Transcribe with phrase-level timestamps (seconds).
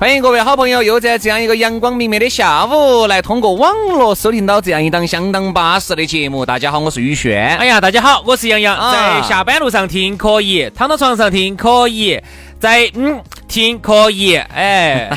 [0.00, 6.46] 欢迎各位好朋友又在这样一个阳光明媚的下午，来通过网络收听到这样一档相当巴适的节目。
[6.46, 7.54] 大家好，我是宇轩。
[7.58, 8.74] 哎呀，大家好，我是杨洋。
[8.74, 12.18] 啊在下班路上听可以，躺到床上听可以，
[12.58, 15.10] 在嗯听可以，哎，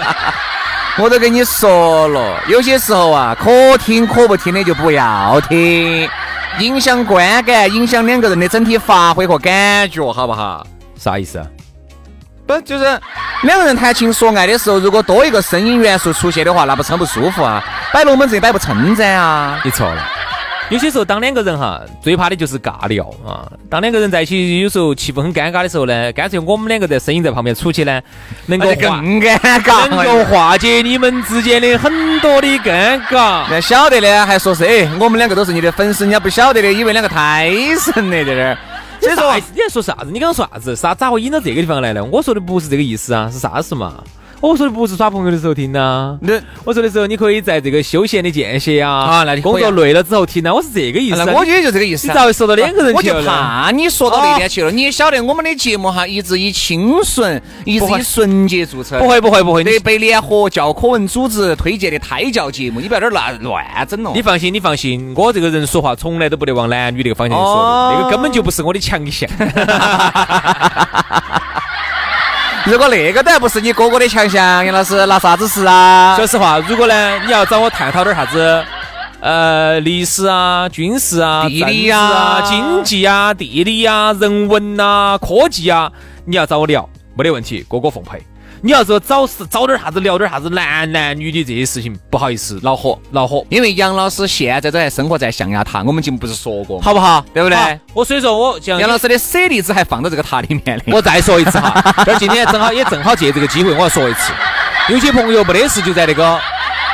[1.00, 6.06] 我都跟你说了，有些时候啊，可听可不听的就不要听，
[6.60, 10.66] 影响观感，影响两个人的整体发挥和感觉，好不好？
[10.98, 11.42] 啥意思？
[12.46, 12.84] 不就是
[13.42, 19.60] 两个人谈情说爱的时候，如果多一个声音元素出现的话，那不是很不舒服啊，摆龙门阵摆不称赞啊。
[19.64, 20.02] 你错了。
[20.68, 23.46] 有些时候，当两个人哈，最怕的就是尬聊啊。
[23.70, 28.00] 当两个人在一起，有时候气氛很尴尬的时候呢，干脆我们两个在声音在旁边出去呢，
[28.46, 33.44] 能够更尴尬能够化解你们之间的很多的尴尬。
[33.48, 38.58] 那晓得的还说是哎，我们两个都是你的粉丝，人家不晓得的以为两个太神了在这儿。
[39.10, 40.10] 你在说啥子？
[40.12, 40.74] 你刚刚说啥子？
[40.74, 42.04] 啥咋会引到这个地方来呢？
[42.04, 44.02] 我说的不是这个意思啊，是啥事嘛？
[44.46, 51.24] 我说的不是耍朋友的时候听呐、那我说的时候，你可以在这个休闲的间歇啊，啊那你啊工作累了之后听呐、我是这个意思、啊。
[51.26, 52.12] 那我觉得就这个意思啊。
[52.12, 53.28] 你咋会说到两个人我就去了呢？
[53.28, 54.70] 怕你说到那边去了。
[54.70, 59.00] 你也晓得我们的节目哈，一直以清纯，一直以纯洁著称。
[59.00, 64.12] 不会不会不会，那，被联合教科文组织推荐的胎教节目，你不要在这儿乱乱整哦。
[64.14, 69.28] 你放心，你放心，我这个人说话从来都不得往男女这个方向去说的，哦那个根本就不是我的强项。
[72.66, 76.16] 如果那个都还不是你哥哥的强项，杨老师拿啥子事啊？
[76.16, 78.64] 说实话，如果呢，你要找我探讨点啥子，
[79.20, 85.88] 呃，历史啊、军事啊、地理啊经济啊、地理啊、人文啊、科技啊，
[86.24, 88.20] 你要找我聊，没得问题，哥哥奉陪。
[88.62, 96.80] 你要是找事找点啥子聊点啥子男男女的这些事情，不好意思，恼火恼火，因为杨老师现在都还生活在象牙塔，我们节目不是说过？
[96.80, 97.24] 好不好？
[97.34, 100.84] 对不对我所以说我杨老师的舍利子还放到这个塔里面的。
[100.92, 104.32] 我再说一次哈， 这儿今天正好也正好借这个机会，我要说一次。
[104.88, 106.38] 有些朋友没得事就在那个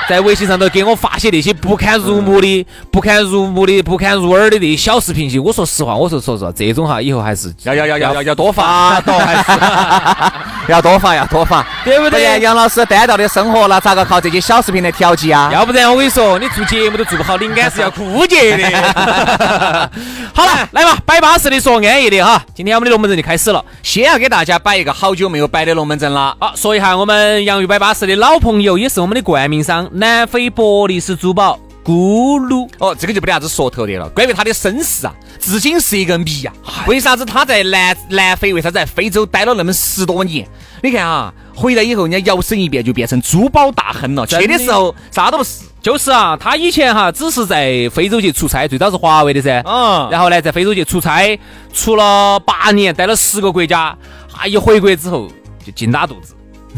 [0.08, 5.38] 在微信上头给我发些那些不堪入目的、不堪入目的、不堪入耳的那些小视频去。
[5.38, 15.50] 我说实话，我说说实话，这种哈以后还是要要要要要要多发，多还是要多发要多发， 对不对杨老师单调的生活，那咋个靠这些小视频来调剂啊？
[15.52, 18.62] 要不然我跟你说，你做节目都做不好，灵感是要枯竭的。
[20.34, 22.42] 好了，来吧，摆巴适的说安逸的哈。
[22.54, 23.64] 今天我们的龙门阵就开始了。
[23.82, 26.36] 先要给大家摆一个好久没有摆的龙门阵了。
[26.38, 32.68] 好，说一下我们洋芋摆巴适的老朋友，也是我们的冠名商南非伯利斯珠宝咕噜。
[32.78, 34.08] 哦，这个就没得啥子说头的了。
[34.10, 36.52] 关于他的身世啊，至今是一个谜啊。
[36.86, 40.46] 为啥子他在南南非，为啥子在非洲待了那么十多年？
[40.82, 44.26] 你看啊，回来以后人家摇身一变就变成珠宝大亨了。
[44.26, 45.62] 去的时候啥都不是。
[45.82, 49.60] 就是啊，他以前哈只是在非洲去出差，最早是华为的噻。
[49.66, 51.36] 嗯然后呢，在非洲去出差，
[51.72, 53.96] 出了八年，待了十个国家。
[54.32, 55.28] 啊，一回国之后
[55.66, 56.34] 就净拉肚子。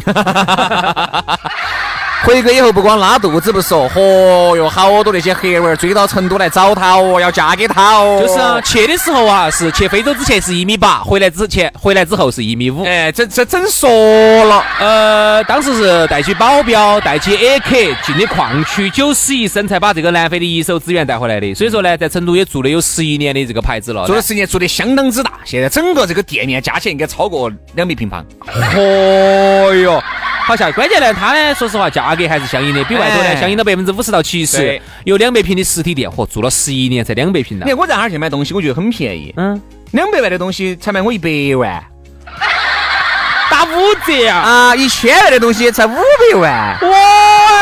[2.25, 8.19] 回国以后不光拉肚子不说，嚯哟，好多那些黑娃儿追到成都来找他哦，要嫁给他哦。
[8.27, 12.83] 就是啊，，去的时候啊是去非洲之前是一米八，回来之前回来之后是一米五。
[12.85, 13.91] 哎，这这整说
[14.45, 14.65] 了。
[14.81, 21.55] 呃，当时是带起保镖，带起 AK 进的矿区，九死一生才把这个南非的一手资源带回来的。
[21.55, 24.07] 所以说呢，在成都也做了有十一年的这个牌子了。
[24.07, 28.25] 做的时间做的相当之大，现在整个这个店面加起来应该超过两米平方。
[28.75, 30.03] 嚯哟，
[30.45, 34.83] 好像关键呢，它呢，说实话价格还是相应的，比外头呢哎相应到百分之五十到七十对。
[35.05, 37.71] 有两百平的实体店，嚯，住了十一年才两百平呢你。
[37.71, 39.61] 看我在哪儿去买东西，我觉得很便宜，嗯，
[39.93, 41.83] 两百万的东西才卖我一百万
[43.51, 44.39] 打五折啊！
[44.39, 46.89] 啊，一千万的东西才五百万，哇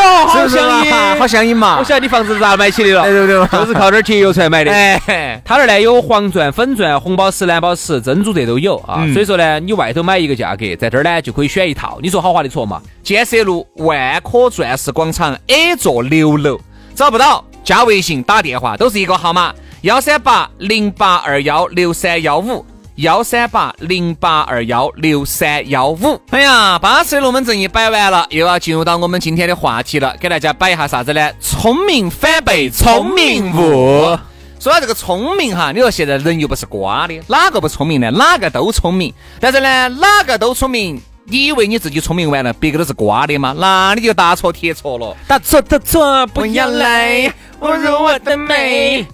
[0.04, 1.84] 哟，好是不是相应，嘛好相应嘛我。
[1.84, 4.72] 晓得你房子是咋买起的了，对对对就是靠点儿节油出来买的。
[4.72, 11.98] 哎，他那儿呢有黄钻、粉钻、红宝石、蓝宝石、珍珠这都有啊，嗯所以说呢，你外头买一个价格，在这儿呢就可以选一套。
[12.02, 12.80] 你说好划得着嘛？
[13.02, 16.60] 建设路万科钻石广场 A 座六楼，
[16.94, 19.52] 找不到加微信打电话都是一个号码，
[19.82, 22.64] 幺三八零八二幺六三幺五，
[22.96, 26.20] 幺三八零八二幺六三幺五。
[26.30, 31.30] 哎呀，巴适的龙门阵一摆完了，又要进入到我们今天的话题了，给大家摆一下啥子呢？
[31.40, 34.18] 聪明反被聪明误。
[34.60, 38.10] 说到这个聪明哈，你说现在人又不是瓜的，哪个不聪明呢？
[38.10, 41.00] 哪个都聪明，但是呢，哪个都聪明。
[41.24, 43.54] 你以为你自己聪明完了，别个都是瓜的吗？
[43.56, 45.16] 那你就大错特错了。
[45.26, 49.06] 大错特错，不要来侮辱我的美。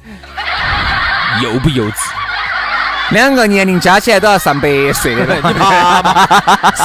[1.45, 2.18] 幼不幼稚？
[3.11, 5.37] 两个年龄加起来都要上百岁的了。
[5.37, 6.29] 你怕吗？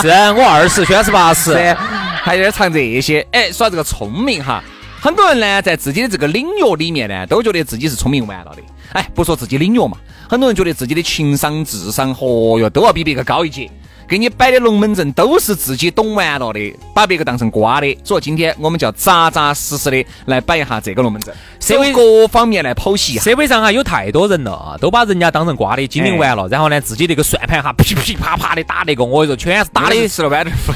[0.02, 0.08] 是
[0.40, 1.54] 我二十，轩是八十，
[2.24, 3.26] 还有点唱这些。
[3.32, 4.64] 哎，说这个聪明哈，
[5.02, 8.62] 很多人呢在自己的这个领域里面呢，都觉得自己是聪明完了的。
[8.94, 9.98] 哎，不说自己领域嘛，
[10.30, 13.70] 很多人觉得自己的情商、智商，嚯哟，都要比别个高一截。
[14.08, 17.98] 给你摆的龙门阵都是自己懂完了的，把别个当成瓜的。
[18.04, 23.18] 所以今天我们就要扎扎实实的来摆一下这个龙门阵，社会各方面来剖析。
[23.18, 30.74] 社会上哈有太多人了，都把人家当成瓜的，经历完了，然后呢自己那个算盘哈噼噼啪啪的打那个，我跟你说全是打的吃了碗豆腐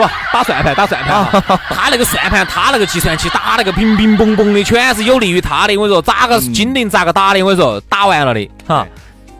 [0.00, 5.76] 哇，打算盘打算盘， 他那个算盘，他那个计算器打那个乒乒嘣嘣的，全是有利于他的。
[5.76, 7.42] 我跟你说咋个精灵咋个打的？
[7.42, 8.86] 我跟你说打完了的哈。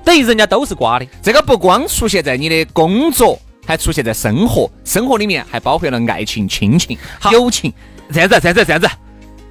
[0.08, 6.96] 等于人家都是瓜的，这个不光出现在你的工作，还出现在生活，生活里面还包括了爱情、亲情、
[7.30, 7.70] 友情。
[8.10, 8.88] 这样子，这样子，这样子，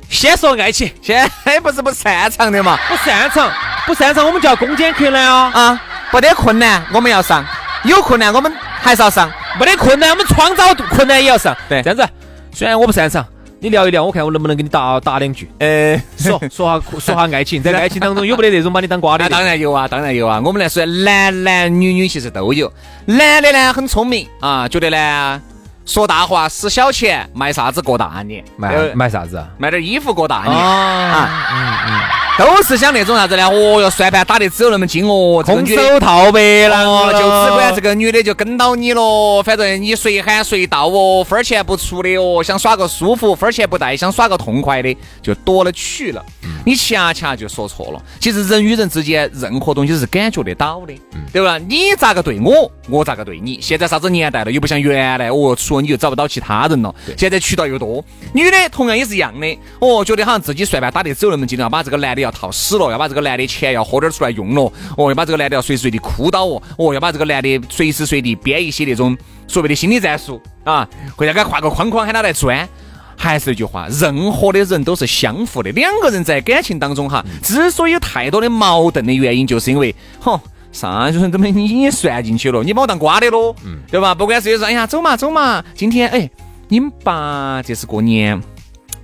[0.09, 1.29] 先说爱情，先
[1.61, 2.75] 不是不擅长的嘛？
[2.89, 3.51] 不擅长，
[3.85, 5.51] 不擅长，我们就要攻坚克难啊！
[5.53, 7.45] 啊，不得困难我们要上，
[7.83, 8.51] 有困难我们
[8.81, 11.55] 还是要上，没得困难我们创造困难也要上。
[11.69, 12.09] 对，这样子，
[12.51, 13.23] 虽然我不擅长。
[13.67, 15.49] 你聊一聊，我看我能不能给你答答两句。
[15.59, 19.27] 呃，说 说下说下爱情，在爱情当中有没得那种把你当瓜的？
[19.29, 20.41] 当然有啊，当然有啊。
[20.43, 22.71] 我们来说，男男女女其实都有。
[23.05, 25.41] 男的呢很聪明啊，觉得呢
[25.85, 28.43] 说大话使小钱，卖啥子过大年？
[28.55, 29.45] 卖卖啥子？
[29.57, 31.47] 卖点衣服过大年啊。
[31.51, 32.26] 嗯嗯。
[32.37, 33.47] 都是想那种啥子呢？
[33.47, 39.41] 哦哟，算盘打得只有那么精哦，空手套白狼哦，就只管这个女的就跟到你咯。
[39.41, 46.23] 反正你随喊随到哦，分钱不出的哦，想耍个舒服，分钱不带，想耍个痛快的就多了去了。
[46.63, 48.01] 你恰恰就说错了。
[48.19, 50.93] 其实人与人之间任何东西是感觉得到的，
[51.33, 51.57] 对吧？
[51.57, 53.59] 你咋个对我，我咋个对你。
[53.61, 56.93] 现在啥子年代了，又不像原来哦，除了你就找不到其他人了。
[57.17, 58.03] 现在渠道又多，
[58.33, 59.59] 女的同样也是一样的。
[59.79, 62.37] 哦，觉得好像自己算盘打得只有那么精了，把这个男的要。
[62.37, 72.69] 套死了，要把这个男的钱要喝点出来用了，哦，要把这个男的要随时随地哭倒哦，哦，要把这个男的随时随地编一些那种所谓的心理战术啊，回家给他画个框框喊他来钻。
[73.17, 80.39] 还是那句话，任何的人都是相互的，两个人在感情当中哈，之所以有太多的矛盾的原因，就是因为，哼，
[80.71, 84.13] 啥就是根本你也算进去了，你把我当瓜的喽，嗯，对吧？
[84.13, 86.29] 不管是说，哎呀，走嘛走嘛，今天哎，
[86.67, 88.39] 你们爸这是过年。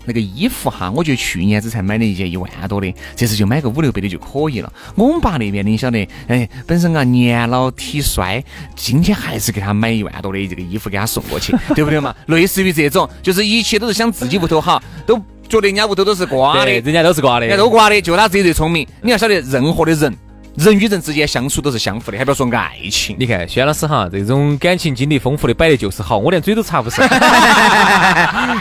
[0.06, 4.72] 那个衣服哈，我觉得去年子才买了一件一万多的，这次就买个五六百的就可以了。
[4.96, 8.44] 我们爸那边你晓得，哎，本身啊年老体衰，
[8.76, 12.16] 今天还是给他买一万多的这个衣服给他送过去， 对不对嘛？
[12.28, 15.18] 类似于这种，就是一切都是想自己屋头好，都
[15.48, 18.88] 觉得人家屋头都是瓜的，人家都是瓜的，人家都瓜的，就他自己最聪明。
[19.02, 20.16] 你要晓得，任何的人。
[20.56, 23.16] 人与人之间相处都是相互的，还不要说爱情。
[23.20, 27.08] 你看，轩老师哈，这种感情经历丰富的摆的就是好，我连嘴都插不上。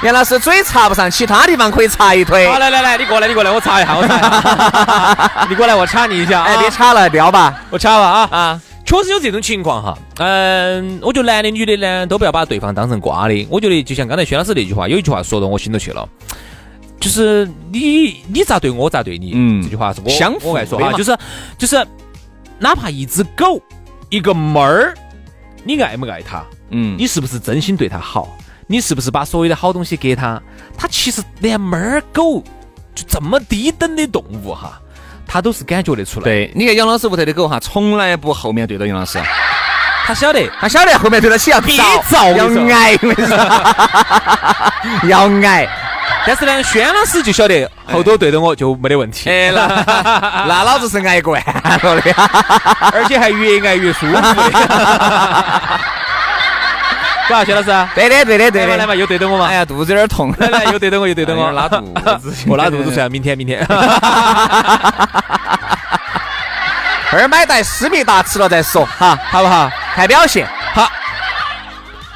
[0.02, 2.48] 杨老师嘴插不上，其他地方可以插一腿。
[2.48, 5.46] 好，来来来，你过来，你过来，我插一下，我插一下。
[5.50, 6.42] 你过来，我插你一下。
[6.44, 8.60] 哎，别插了，撩吧，我插吧啊啊！
[8.86, 9.96] 确实有这种情况哈。
[10.16, 13.46] 嗯，我觉得男的女的呢，都不要把对方当成瓜的。
[13.50, 16.08] 我觉得就像刚才薛老师那句话，有一句话说到我心头去了。
[17.02, 21.18] 就是你你咋对我咋对你，嗯，这句话是我相我爱说哈，就是
[21.58, 21.84] 就是，
[22.60, 23.60] 哪怕一只狗
[24.08, 24.94] 一个猫儿，
[25.64, 26.44] 你爱不爱它？
[26.70, 28.28] 嗯，你是不是真心对它好？
[28.68, 30.40] 你是不是把所有的好东西给它？
[30.78, 32.40] 它其实连猫儿狗
[32.94, 34.80] 就这么低等的动物哈，
[35.26, 36.24] 它都是感觉得出来。
[36.24, 39.18] 对，你看杨老师屋头的狗哈，从来不后面对着杨老师，
[40.06, 41.82] 他晓得，他晓得后面对着起要憋着，
[42.36, 42.96] 要挨，
[45.08, 45.68] 要挨。
[46.24, 49.28] 但是呢，轩老师就晓得后头对着我就没得问题。
[49.28, 49.66] 哎，那
[50.46, 52.14] 那老子是挨惯了的，
[52.92, 54.12] 而且还越挨越舒服。
[57.28, 57.88] 对吧，薛老师？
[57.94, 58.76] 对的，对的，对的。
[58.76, 59.46] 来嘛，又对着我嘛。
[59.46, 60.34] 哎呀，肚子有点痛。
[60.38, 61.50] 来来，又对着我，又对着我。
[61.52, 61.80] 拉肚
[62.18, 62.34] 子。
[62.46, 63.64] 我拉肚子算明天，明天。
[67.10, 69.70] 二买袋思密达吃了再说，哈，好不好？
[69.94, 70.46] 看表现。
[70.74, 70.90] 好，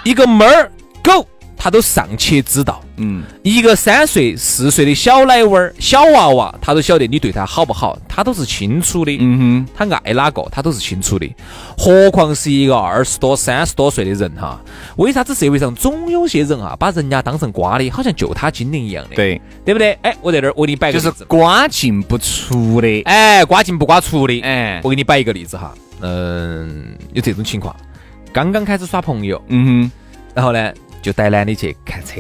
[0.05, 0.71] 一个猫儿
[1.03, 2.81] 狗，它都尚且知道。
[2.97, 9.17] 嗯，一个三岁、四岁的小奶娃儿、小娃娃，他都晓得你对他好不好，他都是清楚的。
[9.21, 11.29] 嗯哼他爱哪个，他都是清楚的。
[11.77, 14.61] 何况是一个二十多、三十多岁的人哈？
[14.97, 19.17] 为啥子社会上总有些人哈，把人家当成瓜的，好像就他精灵一样的？
[19.17, 19.93] 对，对不对？
[20.03, 21.25] 哎，我在这儿，我给你摆个就是。
[21.25, 23.03] 瓜进不出的。
[23.03, 24.41] 哎，瓜进不瓜出的。
[24.41, 25.75] 哎我给你摆一个例子哈。
[26.01, 27.75] 嗯，有这种情况，
[28.33, 29.93] 刚刚开始耍朋友，嗯哼
[30.35, 30.73] 然后呢，
[31.07, 32.17] 就带男的去看车，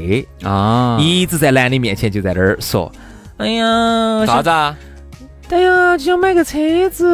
[0.49, 2.89] 啊，一直在男的面前就在那儿说
[3.37, 4.77] ：“哎呀，啥子啊？
[5.51, 6.57] 哎呀，就想买个车
[6.89, 7.05] 子。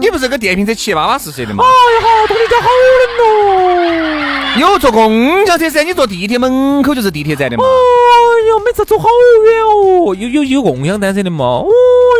[0.00, 1.62] 你不是个电瓶车骑巴巴适适的吗？
[1.62, 2.66] 哎呀，好动力脚好
[2.98, 4.58] 冷哦！
[4.58, 7.62] 有坐公交车噻，你坐地铁门口就是地铁站的嘛。
[7.62, 7.68] 哎
[8.48, 9.08] 呀，每次走好
[9.44, 11.44] 远哦，有有有共享单车的嘛？
[11.44, 11.68] 哦，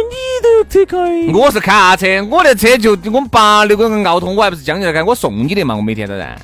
[0.09, 0.15] 你
[0.45, 0.97] 都有车开？
[1.37, 6.23] 我是卡车，我的车就我们八六个人奥拓，我还不是将就来开，我送你的嘛，我每天都在。
[6.23, 6.39] 哎呀，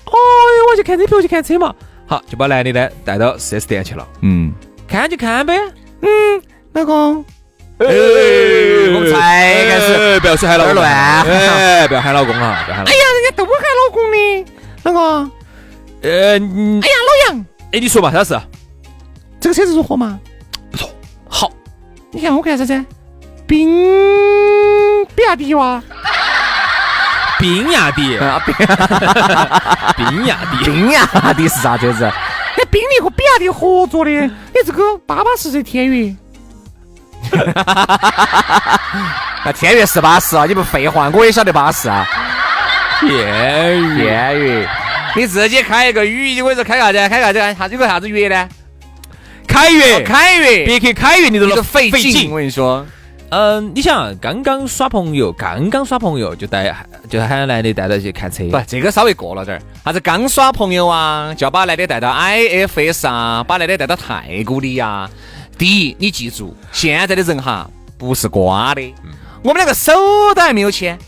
[0.73, 1.73] 我去看车票，去看车嘛。
[2.07, 4.53] 好，就把男的呢带到 4S 店去了，嗯，
[4.87, 5.57] 看就看呗。
[6.01, 6.43] 嗯
[6.73, 7.25] 老公，
[7.79, 9.95] 哎我们才开始。
[9.95, 12.93] 哎不要说喊老公，乱哎，不要喊老公啊，不要喊老公。
[12.93, 14.47] 哎呀，人家都喊老公的，
[14.85, 15.31] 老公。
[16.03, 18.39] 呃，嗯哎呀，老杨，哎，你说嘛，啥事？
[19.41, 20.19] 这个车子如何嘛？
[20.71, 20.91] 不错
[21.29, 21.53] 好，
[22.11, 22.85] 你看我看啥子？
[23.47, 23.69] 宾
[25.15, 25.83] 比亚迪哇，
[27.43, 28.55] 宾亚迪， 啊，宾
[30.07, 31.05] 宾雅迪，宾亚
[31.37, 32.05] 迪是啥车子？
[32.55, 34.31] 哎，宾利和比亚迪合作的，哎，
[34.65, 36.15] 这个巴巴适适天悦。
[39.45, 42.07] 那天悦是巴适啊，你不废话，我也晓得巴适啊。
[43.01, 43.09] 天
[43.97, 44.69] 悦，天悦，
[45.17, 47.09] 你自己开一个雨，我跟你说开啥子？
[47.09, 47.41] 开啥子？
[47.59, 48.49] 啥有个啥子悦呢？
[49.49, 52.87] 凯越，凯越，别克凯越，你都你都费费劲，我跟你说。
[53.33, 56.71] 嗯，你想，刚刚耍朋友，刚刚耍朋友就带，
[57.09, 59.63] 就喊男的带到去看车，不，这个稍微过了点儿。
[59.83, 65.09] 啥子刚耍朋友啊，就要把男的带到 IFS 啊，把男的带到太古里呀、
[65.57, 68.95] 第一，你记住，现在的人哈不是瓜的，
[69.43, 69.95] 我们两个手
[70.35, 70.99] 都还没有牵，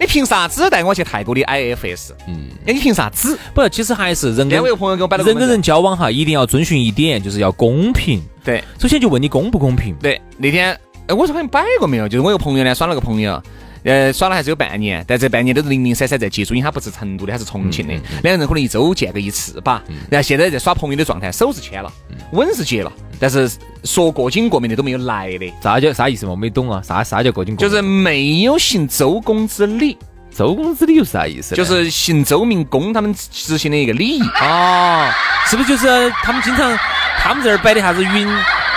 [0.00, 2.10] 你凭啥子带我去泰国的 IFS？
[2.26, 3.38] 嗯，哎，你凭啥子？
[3.54, 8.20] 不，其实还是人跟今天我朋友给我摆了人跟人交往哈，一定要遵循一点，就是要公平。
[8.42, 9.94] 对首先就问你公不公平。
[10.00, 10.76] 对，那天
[11.10, 12.08] 哎，我说好像摆过没有？
[12.08, 13.42] 就是我有个朋友呢，耍了个朋友。
[13.82, 19.82] 呃，耍了还是有半年，但这半年都是零零散散在接触，因为他不是成都的，他是重庆的，两个人可能一周见个一次吧。
[20.10, 21.90] 然后现在在耍朋友的状态，手是牵了，
[22.32, 23.50] 吻是结了，但是
[23.84, 26.32] 说过紧过面的都没有来的，啥叫啥意思嘛？
[26.32, 29.96] 我没懂啊，啥啥叫过紧过就是没有行周公之礼，
[30.30, 31.54] 周公之礼又是啥意思？
[31.54, 34.22] 就是行周明公他们执行的一个礼仪。
[34.42, 35.10] 啊，
[35.46, 36.78] 是不是就是他们经常
[37.18, 38.28] 他们这儿摆的啥子云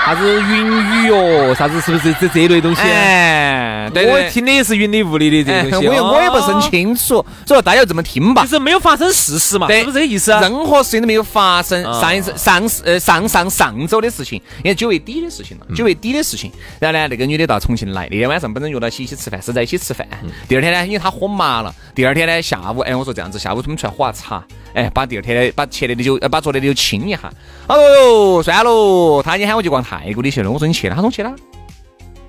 [0.06, 0.68] 啥子云
[1.06, 2.82] 雨哦，啥子是不是这这类东西？
[2.82, 4.30] 哎，对我。
[4.30, 8.50] 听的也是云里雾里的这哎个东西，我也我也不是很哦，清楚，所以说大家就这么听吧就。
[8.50, 10.42] 是没有发生事实嘛，是不是这个意思啊？
[10.42, 11.82] 任何事情都没有发生。
[11.86, 16.52] 啊上一次上呃上上上周的事情，因为九月底的事情了，嗯九月底的事情。
[16.80, 20.06] 然后呢，那个女的到重庆来，那天晚上本身约到一起一起吃饭，是在一起吃饭。
[20.22, 24.44] 嗯第二天呢，因为她喝麻了，第二天呢下午，哎，我说这样子，下午他们出来喝下茶，
[24.74, 27.32] 哎，把第二天的把前天的酒，呃把昨天的酒清一下。
[27.68, 31.34] 哦哟，算了，他今天喊我去逛太古里去了，我说你去了，他说去了，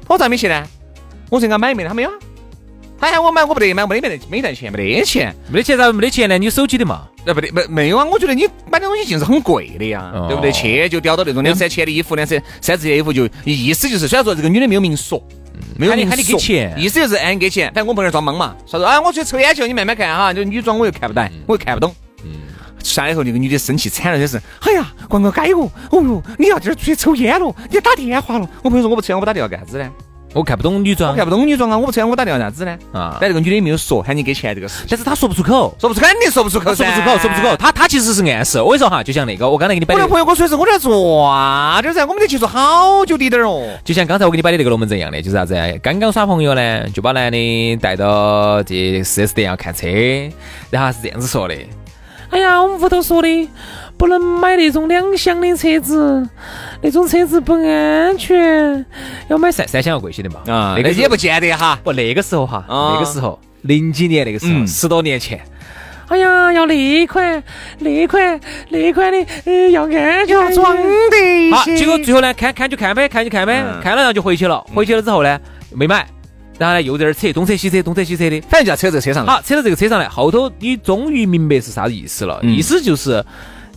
[0.09, 0.67] 我咋没去呢？
[1.31, 2.15] 我说应该买没得，他没有啊。
[2.97, 5.35] 他喊我买，我不得买，没得没得没带钱，没得钱。
[5.51, 6.39] 没得钱咋没得钱呢？
[6.39, 7.07] 你有手机的嘛？
[7.27, 8.05] 那，不得，没没有啊！
[8.05, 10.53] 我觉得你买的东西尽是很贵的呀，哦对不对？
[10.53, 15.23] 去就叼到那种两三千的衣服，两三三四件衣服，就意思就是，虽然说这个女的没有明说，
[15.77, 21.95] 没有喊你喊你给钱意思就是哎你给钱，反正我朋友装懵嘛，说说啊我去抽烟去，你慢慢看哈，就女装我又看不懂，我又看不懂。
[22.85, 28.49] 下来以后，那个女的生气惨了，就是，哎呀，逛个街哦，哦哟，你要今儿出去抽烟了，你打电话了。
[28.63, 29.91] 我朋友说我不抽烟，我不打电话干啥子呢？
[30.35, 32.77] 我看不懂女装，我看不懂女装啊，我不抽烟，我打电话干啥子呢？
[32.93, 37.57] 啊但这个女的也没有说喊你给钱这个事，但是她说不出口，说不出，肯定说不出口，说不出口，说不出口。
[37.57, 38.61] 她她其实是暗示。
[38.61, 43.65] 我跟你说哈，就像那个我刚才给你摆的我那，朋友跟我说的是我在做啊，就是我们得接触好久的点儿哦。
[43.85, 45.55] 就像刚才我给你摆的那个龙门阵一样的，就是啥子？
[45.81, 49.87] 刚刚耍朋友呢，就把男的带到这四 S 店要看车，
[50.69, 51.55] 然后是这样子说的：
[52.31, 53.49] 哎呀，我们屋头说的
[53.97, 56.29] 不能买那种两厢的车子，
[56.83, 58.85] 那种车子不安全，
[59.29, 60.41] 要买三三厢要贵些的嘛。
[60.47, 61.79] 啊，那个也不见得哈。
[61.85, 65.41] 不那个时候哈，啊那个时候零几年那个时候，嗯十多年前。
[66.09, 67.43] 哎呀，要那款
[67.79, 74.63] 那款那款的，呃，要安全，装的好，结果最后呢，看看就看呗，看就看呗，嗯看了然后就回去了。
[74.75, 75.41] 回去了之后呢，
[75.73, 76.07] 没买，
[76.59, 78.41] 然后呢又在那儿扯，东扯西扯，东扯西扯的。
[78.43, 79.33] 反正就要扯这个车上来。
[79.33, 83.25] 好，扯到这个车上来，后头你终于明白是啥子意思了，嗯意思就是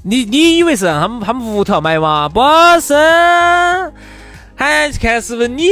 [0.03, 2.29] 你你以为是让他们他们屋头买吗？
[2.29, 2.39] 不
[2.79, 2.93] 是，
[4.55, 5.65] 还看是不是你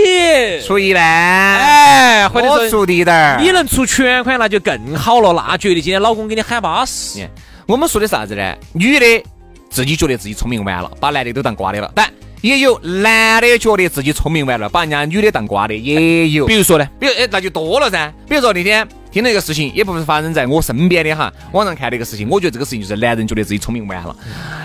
[0.66, 3.40] 出一万，哎，或者我说出滴点儿。
[3.42, 7.28] 你能出全款那就更好了，那绝对今天老公给你喊巴适。
[7.68, 8.56] 我们说的啥子呢？
[8.74, 9.24] 女的
[9.70, 11.92] 自己觉得自己聪明完了，把男的都当瓜的了。
[11.96, 12.08] 但
[12.46, 16.46] 也有男的觉得自己聪明完了，把人家女的当瓜的，也有。
[16.46, 18.14] 比如说呢，比如哎，那就多了噻。
[18.30, 24.16] 比如说那天听了一个事情，也不是发生在我身边的哈，网上看的一个事情，我觉得这个事情就是男人觉得自己聪明完了。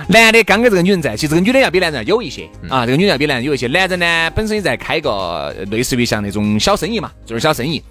[0.09, 3.67] 男的刚跟这个女人在一起，这个女的要比男人有一些啊，这个女人要比男人有一些。
[3.69, 7.83] 男人呢，本身也在开个类似于像那种小生意嘛，做点小生意。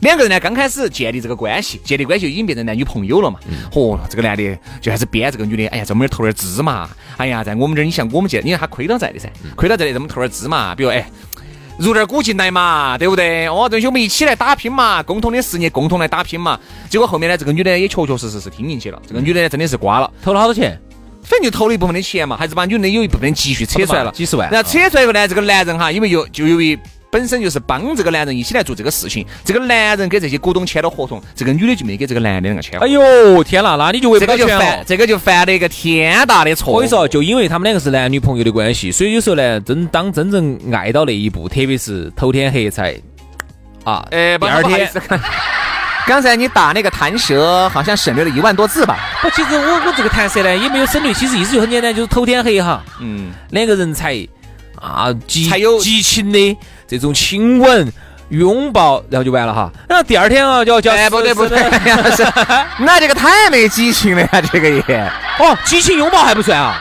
[0.00, 3.38] 两个人呢，刚开始建立这个关系，建立关系已经变成男女朋友了嘛。
[3.72, 6.88] 嚯，这个男的就开始编这个女的，哎呀，在我们这儿投点资嘛。
[7.16, 10.74] 哎呀，在我们这儿，你像我们这，你看他亏到在的噻，亏到在的，这么投点资嘛。
[10.74, 11.08] 比如哎，
[11.78, 13.46] 入点股进来嘛，对不对？
[13.48, 16.60] 哦，东西我们一起来打拼嘛，共同的事业，共同来打拼嘛。
[16.90, 19.00] 结果后面呢，这个女的也确确实实是听进去了。
[19.06, 20.78] 这个女的呢，真的是瓜了，投了好多钱，
[21.22, 24.50] 反正就投了一部分的钱嘛，还是把女的有一部分积蓄扯出来了，几十万。
[24.50, 26.78] 然后扯出来以后呢，这个男人哈，因为有就由于。
[27.16, 32.78] 本身就是帮这个男人一起来做这个事情，这个男人给这些股东签了合同，这个女的就没给这个男的那个签。
[32.78, 36.74] 哎呦天哪，那你就违这个就犯，这个就犯了一个天大的错。
[36.74, 42.94] 我跟你说，就因为他们两个是男女朋友的关系，所以有时候呢，真当真正爱到那一步，特别是头天黑才
[43.82, 44.90] 啊，呃，第二天。
[46.06, 48.98] 刚才你打那个弹舌，好像省略了一万多字吧？
[49.22, 54.14] 不，其实我我这个弹舌呢也没有省略，其实意思就很简单，就是头天黑哈，嗯，两个人才
[54.80, 56.56] 啊激才有激情的。
[56.88, 57.92] 这种亲吻、
[58.30, 59.70] 拥抱，然后就完了哈。
[59.88, 61.58] 然后第二天啊，就要叫不对不对，
[62.78, 66.74] 那这个太没激情了呀，这个也哦，激情拥抱还不算啊，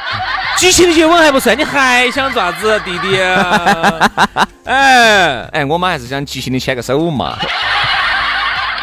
[0.58, 3.20] 激情的接吻还不算，你还想咋子，弟弟？
[4.66, 7.38] 哎哎，我们还是想激情的牵个手嘛。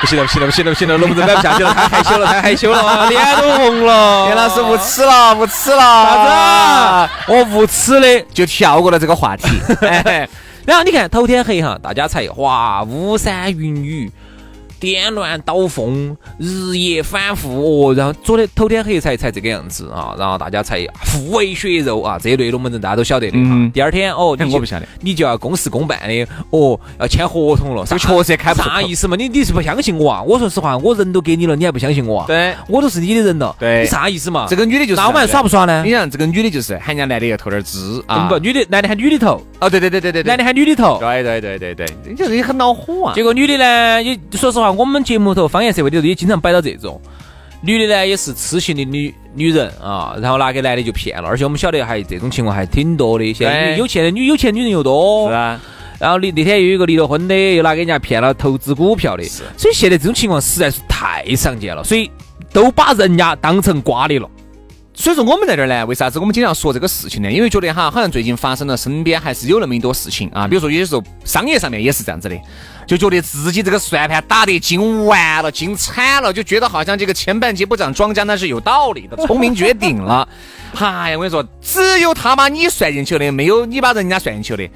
[0.01, 4.27] 不行了，不行了，不行了，不行了，龙子摆不下去了，太害羞了，太害羞了，脸都红了。
[4.27, 7.33] 严老师无耻了，无耻了，啥子？
[7.33, 9.47] 我无耻的就跳过了这个话题。
[10.65, 14.11] 然后你看，头天黑哈，大家才哇，巫山云雨。
[14.83, 23.39] 颠鸾倒凤，日夜反复哦，然后昨天头天黑才才这个样子啊，然后大家才互为血肉啊，这一类龙门阵大家都晓得的。
[23.73, 27.85] 第二天哦，我不晓得，你就要公事公办的哦，要签合同了。
[27.87, 29.15] 这确实开不啥意思嘛？
[29.15, 30.21] 你你是不相信我啊？
[30.21, 32.27] 我说实话，我人都给你了，你还不相信我啊？
[32.27, 33.55] 对，我都是你的人了。
[33.61, 34.49] 对，你啥意思嘛？
[34.51, 35.85] 这个女的就是，那我们还耍不耍呢？
[35.85, 38.27] 你想这个女的就是喊人家男的要投点资啊？
[38.29, 39.41] 不，女的男的喊女的投。
[39.61, 40.99] 哦，对对对对对，男的喊女的投。
[40.99, 43.15] 对对对对对，你就是你很恼火啊。
[43.15, 45.47] 结果女的呢，也说实话，我们节目头。
[45.49, 47.01] 方言社会里头也经常摆到这种，
[47.61, 55.61] 女的呢也是痴情的女女人啊，然后拿给男的就骗了，而且我们晓得还这种情况还挺多的，现在有钱的女有钱女人又多，是啊。
[55.99, 59.23] 然后那那天又有一个离了婚的，又拿给人家骗了投资股票的，
[59.57, 62.11] 所以现在这种情况实在是太常见了，所以
[62.53, 64.29] 都把人家当成瓜的了。
[64.95, 67.33] 所以说我们在这儿呢，为啥子我们经常说这个事情呢？
[67.33, 72.39] 因为觉得哈，好像最近发生了身边还是有那么一多事情啊，比如说有些时候商业上面也是这样子的，
[72.87, 80.29] 就觉得自己这个算盘打得精完了，精惨了，就觉得好像这个前半截不长庄稼那是有道理的，聪明绝顶了。
[80.79, 84.73] 哎呀，我跟你说，只有他把你算进去的，没有你把人家算进去的。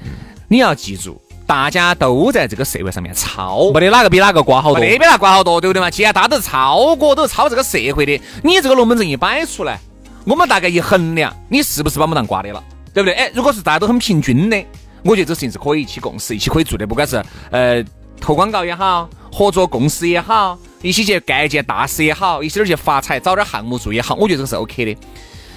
[0.47, 5.91] 你要记住，大家都在这个社会上面抄，没得哪个比哪个瓜好多，没比哪瓜好多，对不对嘛？
[5.91, 9.79] 既然大家都抄过，都是抄这个社会的，你这个龙门阵一摆出来。
[10.27, 12.61] 我们大概一衡量，你是不是把我们当瓜的了，
[12.93, 13.13] 对不对？
[13.13, 14.61] 哎，如果是大家都很平均的，
[15.01, 16.85] 我觉得这事情是可以一起共事、一起可以做的。
[16.85, 17.81] 不管是呃
[18.19, 24.97] 投广告也好，合作共事也好，一起去干一件大事也好，一起去发财、找点项目做也好，我觉得这个是 OK 的。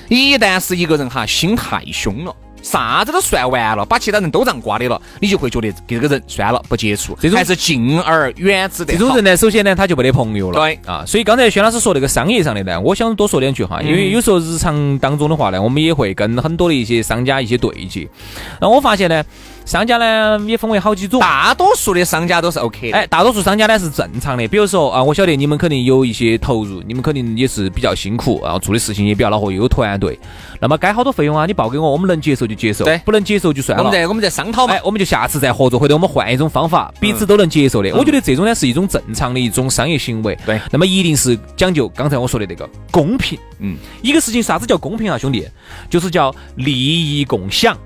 [0.08, 2.36] 一旦是一个人哈心太凶了。
[2.62, 8.92] 啥子都算完了，把其他人都让瓜的了，你就会觉得跟这个人算了不接触，这种还是敬而远之的。
[8.92, 10.60] 这种人呢，首先呢，他就没得朋友了。
[10.60, 18.08] 对啊，所以刚才薛老师说那个商业上的呢，我想多说两句哈，因为有时候日常当中的话呢，我们也会跟很多的一些商家一些对接，
[18.60, 19.24] 那我发现呢。
[19.70, 24.48] 商家呢也分为好几种，大多数的商家都是 OK 的，哎，大多数商家呢是正常的。
[24.48, 30.18] 比如说啊，我晓得你们肯定有一些投入，你们肯定也是比较辛苦，然后做的事情也比较恼火，又有团队。
[30.60, 33.84] 那么该好多费用啊，你报给我，我们能接受就接受，对，不能接受就算了。
[33.84, 37.94] 我们再我们再商讨嘛，哎，我们就下次再合作，或者我们换一种方法，彼此都能接受的。
[37.94, 40.36] 我觉得这种呢是一种正常的一种商业行为。
[40.44, 43.38] 对，那么一定是讲究刚才我说的那个公平。
[43.60, 45.46] 嗯，一个事情啥子叫公平啊，兄弟？
[45.88, 47.76] 就是叫利益共享，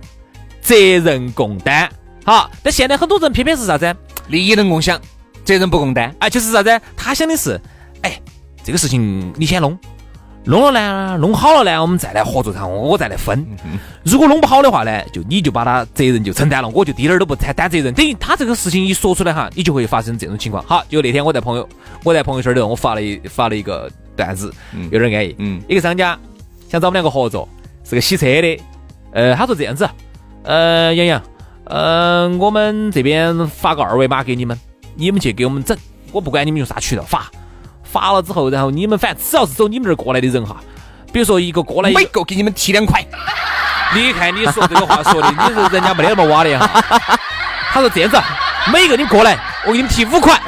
[0.65, 1.89] 责任共担。
[2.25, 3.95] 好，但现在很多人偏偏是啥子？
[4.29, 4.99] 利益能共享，
[5.45, 6.13] 责任不共担。
[6.19, 6.81] 哎，就是啥子？
[6.97, 7.61] 他想的是，
[8.01, 8.19] 哎，
[8.65, 9.79] 这个事情你先弄，
[10.45, 13.47] 弄了呢，弄好了呢，我们再来合作，然后我再来分。
[14.03, 17.93] 如果弄不好的话呢，就你就把他责任就承担了，我就一点儿都不担担责任。
[17.93, 20.65] 等于他这个事情一说出来哈，你就会发生这种情况。
[20.65, 21.69] 好，就那天我在朋友
[22.03, 24.51] 我在朋友圈里头，我发了一发了一个段子，
[24.91, 25.35] 有点安逸。
[25.39, 26.19] 嗯，一个商家
[26.71, 27.47] 想找我们两个合作，
[27.85, 28.59] 是个洗车的。
[29.13, 29.87] 呃，他说这样子，
[30.45, 31.23] 呃，杨洋。
[31.65, 34.59] 呃，我们这边发个二维码给你们，
[34.95, 35.77] 你们去给我们整。
[36.13, 37.27] 我不管你们用啥渠道发，
[37.83, 40.57] 发了之后，然后你们反正只要是走你们这儿过来的人哈，
[41.11, 43.03] 比如说一个过来每个给你们提两块。
[43.95, 47.19] 你看你说这个话说的，你说人家没得那么挖的哈。
[47.73, 48.17] 他说这样子，
[48.71, 50.39] 每个你过来，我给你们提五块。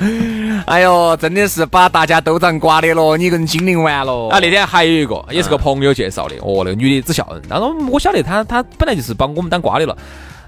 [0.66, 4.38] 哎呦，真的是把大家都当瓜的了，你跟精灵玩了啊！
[4.40, 7.26] 那天还有一个，也是个朋友介绍的，哦，那个女的只笑。
[7.48, 9.92] 然后我晓得她，她本来就是把我们当瓜的了。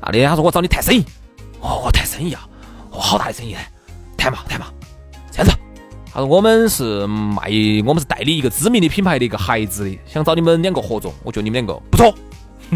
[0.00, 1.04] 啊，那天她说我找你谈生意，
[1.60, 2.46] 哦，谈生意啊，
[2.90, 3.54] 哦，好大的生意，
[4.16, 4.66] 谈嘛谈嘛，
[5.30, 5.52] 这样子。
[6.14, 7.50] 他说我们是卖，
[7.86, 12.14] 我们是代理一个知名的品牌的一个鞋子的，想找你们两个合作，我觉得你们两个不错。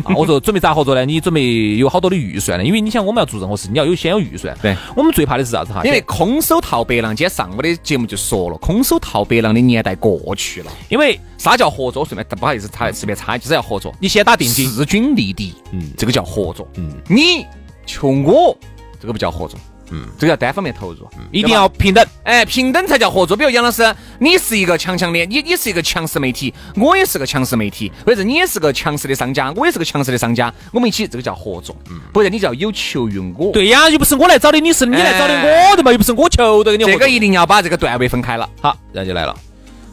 [0.04, 1.04] 啊，我说准备咋合作呢？
[1.04, 2.64] 你准备有好多的预算呢？
[2.64, 4.56] 因为你想我们要做任何事，你要有先有预算。
[4.60, 5.82] 对，我们最怕的是啥子哈？
[5.84, 10.70] 因为空手套白狼，今天上午的节目就说了，空手套白狼的年代过去了。
[10.88, 12.04] 因为啥叫合作？
[12.04, 13.94] 顺便不好意思，插随便插，就是要合作。
[13.98, 16.68] 你先打定金，势均力敌，嗯，这个叫合作。
[16.76, 17.46] 嗯，你
[17.86, 18.56] 求我，
[19.00, 19.58] 这个不叫合作。
[19.90, 23.36] 嗯，这个要单方面投入，一定要平等，哎，平等才叫合作。
[23.36, 31.76] 比如杨老师，你是一个强强的，你你是一个强势媒体，我也是个强势媒体，或者你也是个强势的商家，我也是个强势的商家，我们一起这个叫合作。
[31.90, 33.52] 嗯，不然你就要有求于我。
[33.52, 36.84] 对呀，又不是我来找的，你是你来找的我的嘛，又不是我求的你。
[36.84, 38.48] 这个一定要把这个段位分开了。
[38.60, 39.36] 好，然后就来了。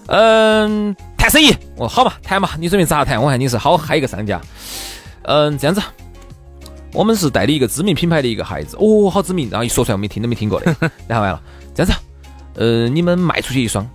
[0.08, 3.22] 嗯，谈生意，我好嘛，谈嘛，你准备咋谈？
[3.22, 4.42] 我看你是好嗨一个商家。
[5.24, 5.82] 嗯，这样子。
[6.94, 10.76] 我们是代理一个知名品牌的一个孩子，哦，好知名，然后一说出来我们听都没听过的，
[11.08, 11.42] 然后完了，
[11.74, 11.98] 这样子，
[12.56, 13.86] 呃，你们卖出去一双，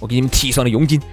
[0.00, 1.00] 我给你们提一双的佣金。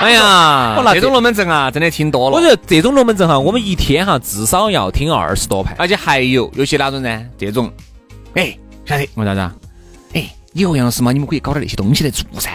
[0.00, 2.36] 哎呀，这种龙门阵啊，真的听多了。
[2.36, 7.26] 我觉得这种龙门阵哈，我们一天哈至少要听二十多盘，而且还有有些哪种呢？
[7.38, 7.72] 这种，
[8.34, 9.40] 哎，晓得我啥子？
[10.12, 12.50] 哎，以后杨老师嘛，你们可以搞点那些东西来做噻。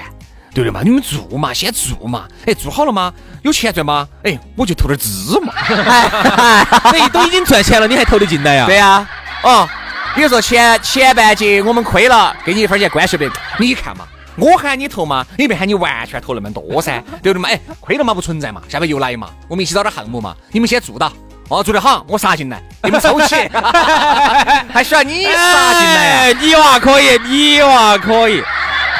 [0.53, 2.27] 对的嘛，你们做嘛，先做嘛。
[2.45, 3.13] 哎，做好了吗？
[3.43, 4.07] 有钱赚吗？
[4.23, 5.53] 哎，我就投点资嘛。
[5.55, 8.65] 哎都已经赚钱了，你还投得进来呀？
[8.65, 9.07] 对呀。
[9.43, 9.67] 哦，
[10.15, 13.23] 比如说前前半截我们亏了，给你一分钱关系不？
[13.59, 14.05] 你看嘛，
[14.37, 17.49] 我喊你投嘛，也没喊你完全投那么多噻，对不对嘛？
[17.49, 20.35] 哎，亏了嘛不存在嘛，下面又来嘛，我们一起找点项目嘛。
[20.51, 21.11] 你们先做到，
[21.47, 23.35] 哦，做得好，我杀进来，你们抽起，
[24.73, 26.33] 还需要你杀进来？
[26.33, 28.43] 你娃可以，你娃可以。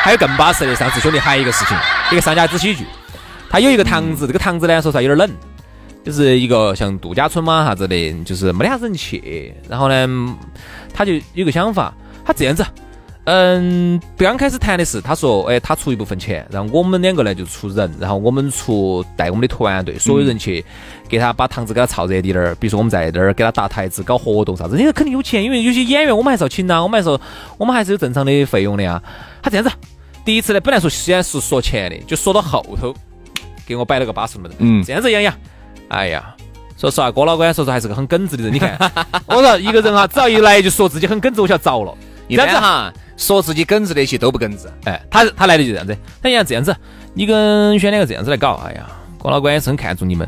[0.02, 1.78] 还有更巴适的，上次兄弟还有一个事情，
[2.12, 2.86] 一个商家只喜剧，
[3.50, 5.30] 他有一个堂子，这个堂子呢说实话有点冷，
[6.04, 9.54] 就是一个像度假村嘛啥子的，就是没得啥子人去。
[9.70, 10.38] 然后呢，
[10.94, 11.94] 他就有个想法，
[12.26, 12.66] 他这样子，
[13.32, 20.66] 嗯，刚开始谈的是，他说，哎，他出一部分钱，然后我们两个呢就出人，然后我们出带我们的团队，所有人去
[21.08, 27.20] 给他把堂子给他炒热点儿，比如说我们在这儿给他搭台子、搞活动啥子，人家肯定有钱，因为有些演员我们还是要请呐，我们还是
[27.60, 29.00] 我们还是有正常的费用的呀。
[29.44, 29.72] 他这样子，
[30.26, 32.92] 第一次呢，本来说先是说钱的，就说到后头，
[33.64, 34.52] 给我摆了个巴适门。
[34.58, 35.32] 嗯，这样子，杨洋，
[35.90, 36.36] 哎呀，
[36.78, 38.52] 说实话，郭老倌说实话还是个很耿直的人。
[38.52, 38.76] 你看，
[39.30, 41.94] 我说一个人哈，只要一来就说自己很耿直，我就要遭了。
[42.28, 44.68] 这样子哈，说自己耿直那些都不耿直。
[44.86, 45.96] 哎，他他来的就这样子。
[46.24, 46.74] 他杨这样子，
[47.14, 50.28] 你跟轩两个这样子来搞，哎呀，郭老倌也是很看重你们。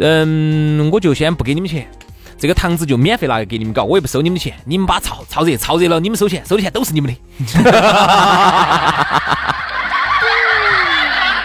[0.00, 1.86] 嗯，我就先不给你们钱。
[2.38, 7.16] 这个堂子就免费拿给你们搞，我也不收你们钱，你们把炒炒热，炒热了你们收钱，收的钱都是你们的。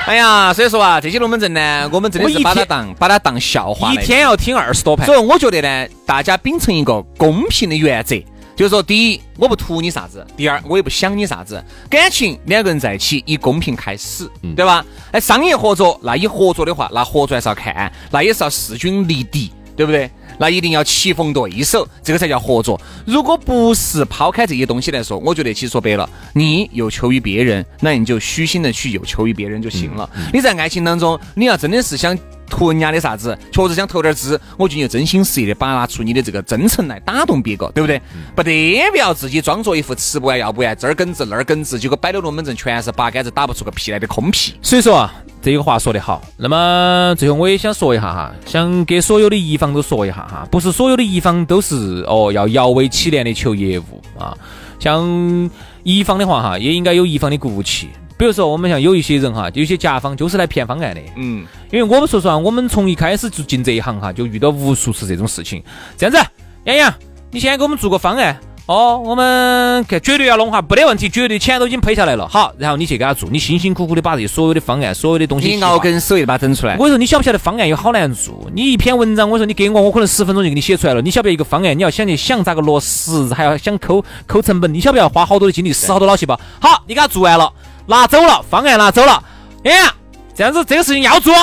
[0.08, 5.06] 哎呀，所以说啊，这些龙门阵呢，我们真的是把它当把它当笑话，一天要听二十多盘。
[5.06, 8.16] 所以我觉得呢，大家秉承一个公平的原则，
[8.58, 11.64] 就是说，第一，我不图你啥子；第二，我也不想你啥子。
[11.88, 14.84] 感情两个人在一起，以公平开始，对吧？
[15.12, 20.10] 哎，商业合作，那以合作的话，那合作还是要看，那也是要势均力敌，对不对？
[20.40, 22.82] 那一定要棋逢对手，这个才叫合作。
[23.06, 30.10] 如果不是抛开这些东西来说，我觉得其实说白了，你有求于别人，那你就虚心的去有求于别人就行了。
[30.34, 32.18] 你在爱情当中，你要真的是想。
[32.50, 33.38] 图人家的啥子？
[33.52, 38.02] 确实想投点资，我就真心实意的把拿出你的这个真诚来打动别个，对不对？
[38.36, 44.54] 不得不要自己装作一副吃不完要不完，这儿梗直那儿梗直，结果摆的龙门阵全是八竿子打不出个屁来的空屁。
[44.62, 46.22] 所以说啊，这个话说得好。
[46.38, 54.38] 那么最后我也想说一下哈，想给所有的乙方都说一下哈，不是所有的乙方都是哦要摇尾乞怜的求业务啊，
[54.80, 55.50] 像
[55.84, 57.90] 乙方的话哈，也应该有乙方的骨气。
[58.18, 61.02] 比如说，我们像有一些人哈，有些甲方就是来骗方案的。
[61.18, 65.64] 嗯，因为我们说实话，我们从一开始就进这一行哈，就遇到无数次这种事情。
[65.96, 66.30] 这样子，
[66.64, 66.94] 杨洋，
[67.30, 72.28] 你先给我们做个方案哦，我们看绝对要弄哈，没得问题，绝对钱都已经赔下来了。
[72.28, 76.76] 好，然后你去给他做，你辛辛苦苦的把这些所有的方案、所有的东西，你熬根手一把整出来。
[76.78, 78.50] 我说你晓不晓得方案有好难做？
[78.54, 81.02] 你一篇文章，我说你给我，我可能十分钟就给你写出来了。
[81.04, 86.38] 你晓不晓得一个方案，你要想去想咋个落实，还要想抠抠成本，你晓不晓得花好多的精力，死好多脑细胞？
[86.60, 87.54] 好，你给他做完了。
[87.88, 89.24] 拿走了方案，拿走了。
[89.64, 89.94] 哎呀，
[90.36, 91.34] 这样子这个事情要做，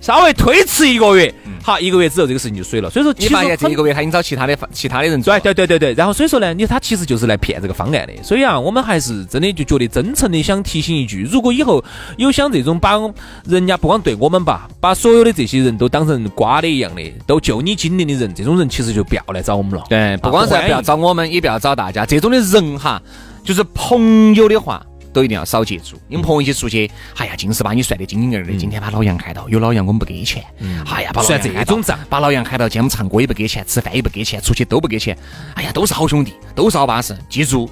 [0.00, 2.90] 稍微推迟一个月，好，一个月之后这个事情就水了。
[2.90, 5.94] 所以说，你发现这一个月他已经找其他的其他的人做对，对对对对。
[5.94, 8.12] 然后所以说呢，你他其实就是来骗这个方案的。
[8.22, 11.84] 所以啊，我们还是真的就觉得真诚的想提醒一句：如果以后
[12.16, 12.98] 有想这种把
[13.44, 19.84] 人家不光对我们吧，把所有的这些人都当成瓜的一样的，都就你精灵的人，这种人其实就不要来找我们了。
[19.88, 22.04] 对，不光是不要找我们，也不要找大家。
[22.04, 23.00] 这种的人哈，
[23.44, 24.84] 就是朋友的话。
[25.12, 28.52] 都一定要少接触，你们朋友一起出去，哎呀，尽是把你算得精精儿的。
[28.56, 30.44] 今天把老杨喊到，有老杨我们不给钱。
[30.86, 35.16] 哎呀，把算这种账，把老杨喊到，今天我们唱歌也不给钱，吃饭也不给钱，出去都不给钱。
[35.54, 37.16] 哎呀，都是好兄弟，都是好巴适。
[37.28, 37.68] 记住，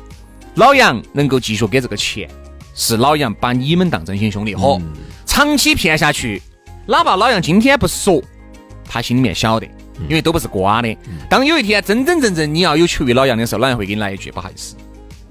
[0.54, 2.28] 老杨能够继续给这个钱，
[2.74, 4.80] 是老杨把你们当真心兄弟伙。
[5.24, 6.42] 长期骗下去，
[6.86, 8.20] 哪怕老杨今天不说，
[8.84, 9.66] 他心里面晓得，
[10.08, 10.96] 因为都不是瓜的。
[11.30, 14.74] 当有一天真真正正你要有求于老杨的时候，老杨会给你来一句不好意思，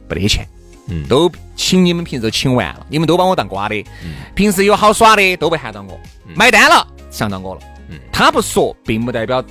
[0.08, 0.48] 不得钱。
[0.90, 3.76] 嗯，都请你们平时都请完了，你们都把我当瓜的。
[4.04, 6.00] 嗯，平时有好耍的都不喊到我，
[6.36, 7.62] 买单了想到我了。
[7.90, 9.44] 嗯，他不说，并不代表，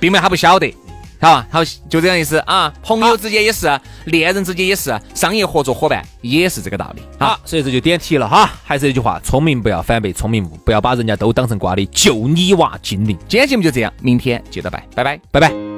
[0.00, 0.74] 并不他不晓得，
[1.20, 1.46] 好吧？
[1.50, 2.72] 好，就这样意思啊。
[2.82, 7.02] 朋友之间也是，恋人之间也是，商业合作伙伴也是这个道理。
[7.18, 8.50] 好，所以这就点题了哈。
[8.64, 13.16] 还是那句话，聪明不要反被聪明误，不要把人家都当成瓜的，就你娃精灵。
[13.28, 15.75] 今天节目就这样，明天接着拜，拜拜，拜拜。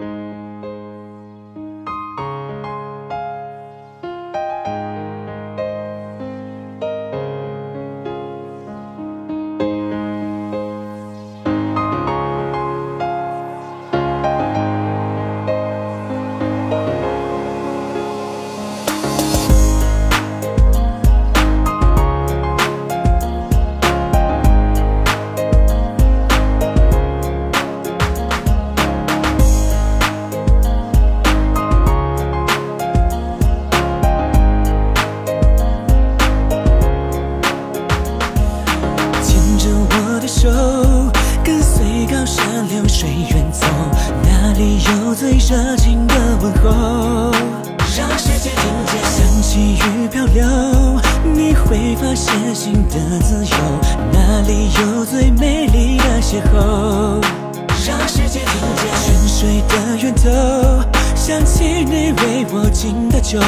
[63.28, 63.38] 酒，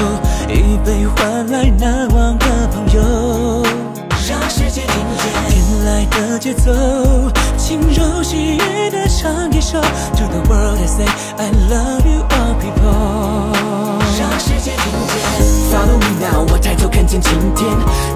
[0.46, 3.62] 一杯换来难忘的朋友。
[4.28, 6.70] 让世界听见，天来的节奏，
[7.56, 9.80] 轻柔细语的唱一首。
[9.80, 11.06] To the world I say
[11.38, 13.56] I love you all people。
[14.18, 15.16] 让世界听见
[15.72, 17.66] ，Follow me now，我抬头看见晴天，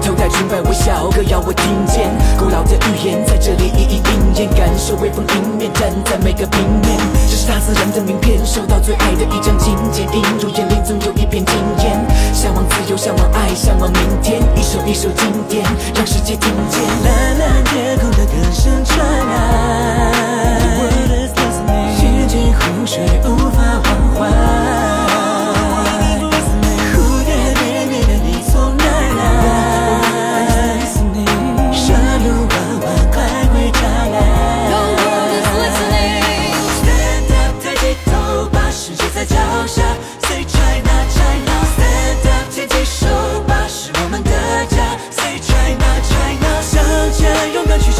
[0.03, 6.95] 头戴纯白微笑，歌谣我听见，古老的语言在这里一一应验，感受微风迎面，站在每个平面，
[7.27, 11.14] 这是大自然的名片，收到最爱的一张请柬，映入眼帘总有。
[13.05, 15.63] 向往爱，向往明天，一首一首经典，
[15.93, 16.81] 让世界听见。
[17.03, 20.11] 蓝蓝天空的歌声传来，
[21.95, 24.94] 心如湖水，无法忘怀。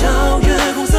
[0.06, 0.95] 超越公司。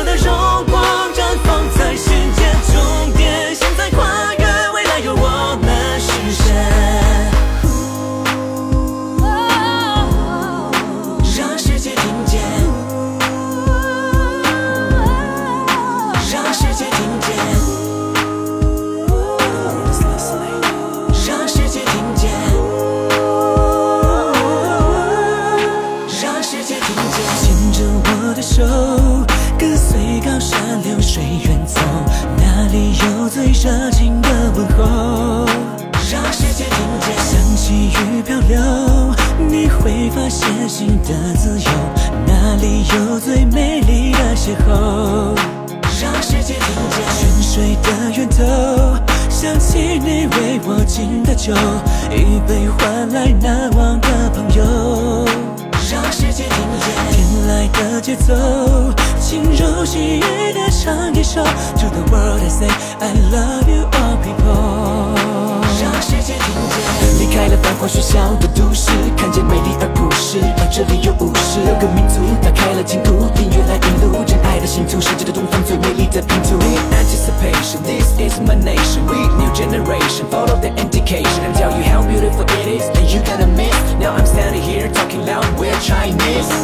[76.18, 77.82] anticipation.
[77.82, 80.26] This is my nation, we new generation.
[80.30, 82.84] Follow the indication and tell you how beautiful it is.
[82.96, 83.92] And you gonna miss.
[83.94, 86.48] Now I'm standing here talking loud, we're Chinese.
[86.48, 86.56] The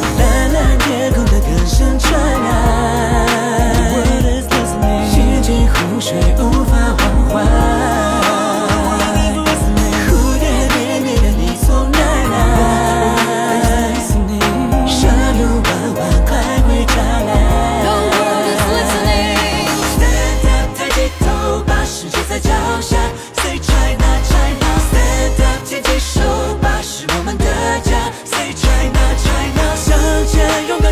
[3.93, 4.83] world is listening.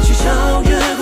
[0.03, 1.00] 去超越